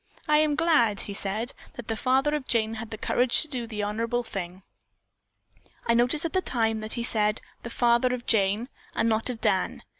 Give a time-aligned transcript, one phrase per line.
[0.27, 3.67] 'I am glad,' he said, 'that the father of Jane had the courage to do
[3.67, 4.63] the honorable thing.'
[5.85, 9.41] I noticed at the time that he said 'the father of Jane' and not of
[9.41, 9.83] Dan.